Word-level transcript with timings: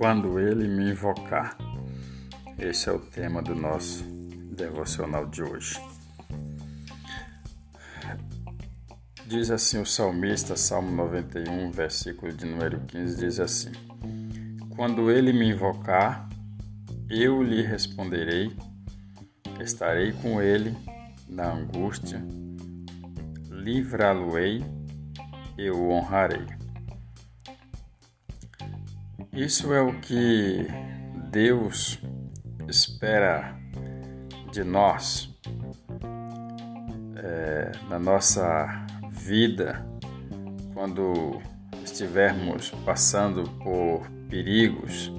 quando 0.00 0.40
ele 0.40 0.66
me 0.66 0.92
invocar. 0.92 1.58
Esse 2.58 2.88
é 2.88 2.92
o 2.92 2.98
tema 2.98 3.42
do 3.42 3.54
nosso 3.54 4.02
devocional 4.56 5.26
de 5.26 5.42
hoje. 5.42 5.78
Diz 9.26 9.50
assim 9.50 9.78
o 9.78 9.84
salmista, 9.84 10.56
Salmo 10.56 10.90
91, 10.90 11.70
versículo 11.70 12.32
de 12.32 12.46
número 12.46 12.80
15, 12.86 13.16
diz 13.18 13.38
assim: 13.38 13.72
Quando 14.74 15.10
ele 15.10 15.34
me 15.34 15.50
invocar, 15.50 16.26
eu 17.10 17.42
lhe 17.42 17.60
responderei, 17.60 18.56
estarei 19.60 20.12
com 20.12 20.40
ele 20.40 20.74
na 21.28 21.52
angústia, 21.52 22.24
livrá-lo-ei, 23.50 24.64
eu 25.58 25.78
o 25.78 25.90
honrarei. 25.90 26.59
Isso 29.32 29.72
é 29.72 29.80
o 29.80 29.92
que 30.00 30.66
Deus 31.30 32.00
espera 32.68 33.56
de 34.50 34.64
nós 34.64 35.32
é, 37.16 37.70
na 37.88 37.98
nossa 38.00 38.66
vida 39.08 39.86
quando 40.74 41.40
estivermos 41.84 42.70
passando 42.84 43.44
por 43.62 44.10
perigos. 44.28 45.12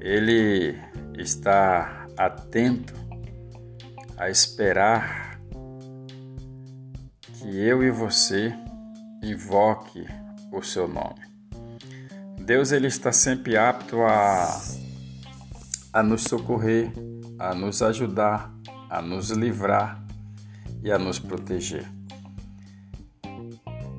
Ele 0.00 0.78
está 1.18 2.06
atento 2.16 2.94
a 4.16 4.30
esperar 4.30 5.38
que 7.34 7.58
eu 7.58 7.82
e 7.82 7.90
você 7.90 8.54
invoque 9.22 10.06
o 10.50 10.62
seu 10.62 10.88
nome. 10.88 11.29
Deus 12.50 12.72
ele 12.72 12.88
está 12.88 13.12
sempre 13.12 13.56
apto 13.56 14.02
a, 14.02 14.60
a 15.92 16.02
nos 16.02 16.24
socorrer, 16.24 16.90
a 17.38 17.54
nos 17.54 17.80
ajudar, 17.80 18.52
a 18.90 19.00
nos 19.00 19.30
livrar 19.30 20.04
e 20.82 20.90
a 20.90 20.98
nos 20.98 21.20
proteger. 21.20 21.86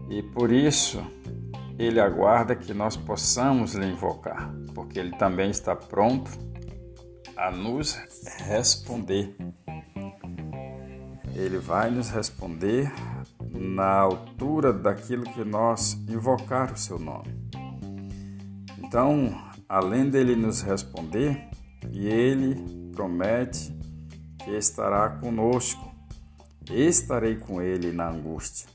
E 0.10 0.22
por 0.34 0.52
isso 0.52 1.02
ele 1.80 2.02
aguarda 2.02 2.54
que 2.54 2.74
nós 2.74 2.98
possamos 2.98 3.74
lhe 3.74 3.86
invocar, 3.86 4.54
porque 4.76 5.00
ele 5.00 5.16
também 5.16 5.50
está 5.50 5.74
pronto 5.74 6.30
a 7.38 7.52
nos 7.52 7.98
responder. 8.50 9.34
Ele 11.34 11.58
vai 11.58 11.90
nos 11.90 12.10
responder 12.10 12.92
na 13.50 14.00
altura 14.00 14.74
daquilo 14.74 15.24
que 15.24 15.46
nós 15.46 15.94
invocar 16.10 16.74
o 16.74 16.78
seu 16.78 17.00
nome. 17.00 17.40
Então, 18.92 19.34
além 19.70 20.10
dele 20.10 20.36
nos 20.36 20.60
responder, 20.60 21.48
e 21.94 22.08
ele 22.10 22.92
promete 22.92 23.74
que 24.44 24.52
estará 24.52 25.12
conosco, 25.12 25.96
estarei 26.70 27.38
com 27.38 27.62
ele 27.62 27.94
na 27.94 28.10
angústia. 28.10 28.68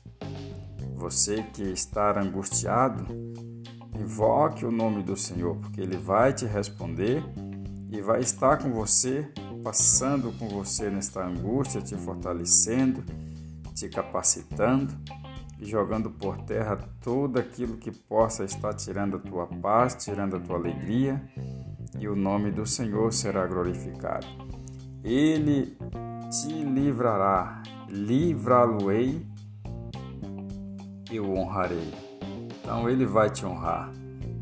Você 0.95 1.43
que 1.53 1.61
está 1.61 2.19
angustiado, 2.19 3.05
invoque 3.93 4.65
o 4.65 4.71
nome 4.71 5.03
do 5.03 5.15
Senhor, 5.15 5.55
porque 5.57 5.81
ele 5.81 5.97
vai 5.97 6.33
te 6.33 6.47
responder 6.47 7.23
e 7.91 8.01
vai 8.01 8.19
estar 8.21 8.57
com 8.57 8.71
você, 8.71 9.31
passando 9.63 10.31
com 10.39 10.47
você 10.49 10.89
nesta 10.89 11.23
angústia, 11.23 11.79
te 11.79 11.95
fortalecendo, 11.95 13.03
te 13.75 13.87
capacitando 13.87 14.97
e 15.59 15.65
jogando 15.65 16.09
por 16.09 16.37
terra 16.37 16.77
tudo 17.01 17.39
aquilo 17.39 17.77
que 17.77 17.91
possa 17.91 18.43
estar 18.43 18.73
tirando 18.73 19.17
a 19.17 19.19
tua 19.19 19.47
paz, 19.47 19.95
tirando 19.95 20.35
a 20.35 20.39
tua 20.39 20.57
alegria, 20.57 21.21
e 21.99 22.07
o 22.07 22.15
nome 22.15 22.51
do 22.51 22.65
Senhor 22.65 23.11
será 23.11 23.45
glorificado. 23.47 24.27
Ele 25.03 25.77
te 26.29 26.63
livrará, 26.63 27.63
livrá-lo-ei 27.89 29.25
e 31.09 31.19
o 31.19 31.33
honrarei. 31.33 31.93
Então 32.61 32.89
ele 32.89 33.05
vai 33.05 33.29
te 33.29 33.45
honrar 33.45 33.91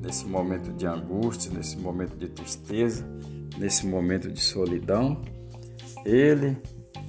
nesse 0.02 0.26
momento 0.26 0.74
de 0.74 0.86
angústia, 0.86 1.52
nesse 1.54 1.78
momento 1.78 2.18
de 2.18 2.28
tristeza, 2.28 3.06
nesse 3.58 3.86
momento 3.88 4.32
de 4.32 4.42
solidão. 4.42 5.22
Ele 6.04 6.58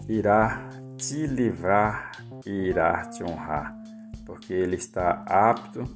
irá 0.08 0.68
te 0.96 1.26
livrar 1.26 2.12
e 2.44 2.50
irá 2.50 3.06
te 3.06 3.24
honrar 3.24 3.85
porque 4.26 4.52
Ele 4.52 4.76
está 4.76 5.24
apto 5.26 5.88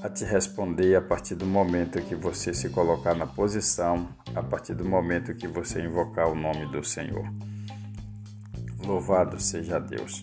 a 0.00 0.08
te 0.10 0.22
responder 0.22 0.94
a 0.94 1.00
partir 1.00 1.34
do 1.34 1.46
momento 1.46 2.00
que 2.02 2.14
você 2.14 2.52
se 2.52 2.68
colocar 2.68 3.14
na 3.14 3.26
posição, 3.26 4.06
a 4.34 4.42
partir 4.42 4.74
do 4.74 4.84
momento 4.84 5.34
que 5.34 5.48
você 5.48 5.80
invocar 5.80 6.28
o 6.28 6.34
nome 6.34 6.66
do 6.70 6.84
Senhor. 6.84 7.24
Louvado 8.86 9.40
seja 9.40 9.80
Deus. 9.80 10.22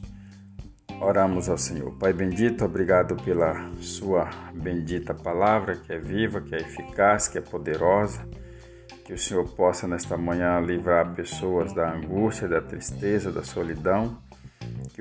Oramos 1.01 1.49
ao 1.49 1.57
Senhor. 1.57 1.91
Pai 1.97 2.13
bendito, 2.13 2.63
obrigado 2.63 3.15
pela 3.23 3.71
Sua 3.79 4.29
bendita 4.53 5.15
palavra, 5.15 5.75
que 5.75 5.91
é 5.91 5.97
viva, 5.97 6.41
que 6.41 6.53
é 6.53 6.59
eficaz, 6.59 7.27
que 7.27 7.39
é 7.39 7.41
poderosa. 7.41 8.23
Que 9.03 9.13
o 9.13 9.17
Senhor 9.17 9.49
possa 9.55 9.87
nesta 9.87 10.15
manhã 10.15 10.59
livrar 10.59 11.15
pessoas 11.15 11.73
da 11.73 11.91
angústia, 11.91 12.47
da 12.47 12.61
tristeza, 12.61 13.31
da 13.31 13.43
solidão 13.43 14.15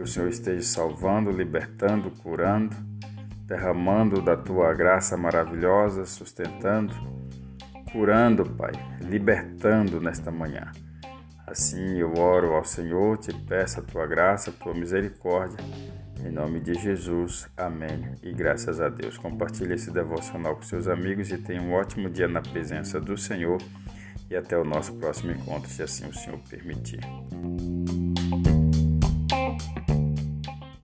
que 0.00 0.05
o 0.05 0.06
Senhor 0.06 0.31
esteja 0.31 0.62
salvando, 0.62 1.31
libertando, 1.31 2.11
curando, 2.11 2.75
derramando 3.44 4.22
da 4.22 4.34
tua 4.34 4.72
graça 4.72 5.15
maravilhosa, 5.15 6.06
sustentando, 6.06 6.94
curando, 7.93 8.49
Pai, 8.49 8.72
libertando 9.03 10.00
nesta 10.00 10.31
manhã. 10.31 10.72
Assim 11.47 11.99
eu 11.99 12.15
oro 12.15 12.55
ao 12.55 12.65
Senhor, 12.65 13.19
te 13.19 13.31
peço 13.44 13.81
a 13.81 13.83
tua 13.83 14.06
graça, 14.06 14.49
a 14.49 14.53
tua 14.55 14.72
misericórdia. 14.72 15.59
Em 16.25 16.31
nome 16.31 16.60
de 16.60 16.72
Jesus, 16.75 17.47
amém. 17.55 18.15
E 18.22 18.33
graças 18.33 18.81
a 18.81 18.89
Deus. 18.89 19.19
Compartilhe 19.19 19.75
esse 19.75 19.91
devocional 19.91 20.56
com 20.56 20.62
seus 20.62 20.89
amigos 20.89 21.31
e 21.31 21.37
tenha 21.37 21.60
um 21.60 21.75
ótimo 21.75 22.09
dia 22.09 22.28
na 22.28 22.41
presença 22.41 22.99
do 22.99 23.19
Senhor. 23.19 23.60
E 24.31 24.37
até 24.37 24.56
o 24.56 24.65
nosso 24.65 24.94
próximo 24.94 25.33
encontro, 25.33 25.69
se 25.69 25.83
assim 25.83 26.06
o 26.09 26.15
Senhor 26.15 26.39
permitir. 26.49 27.00